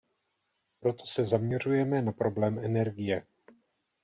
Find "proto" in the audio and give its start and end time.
0.79-1.05